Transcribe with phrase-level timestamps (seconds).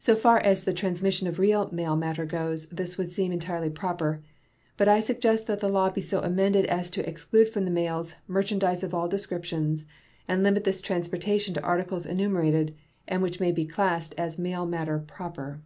[0.00, 4.20] So far as the transmission of real mail matter goes, this would seem entirely proper;
[4.76, 8.14] but I suggest that the law be so amended as to exclude from the mails
[8.26, 9.86] merchandise of all descriptions,
[10.26, 12.74] and limit this transportation to articles enumerated,
[13.06, 15.60] and which may be classed as mail matter proper.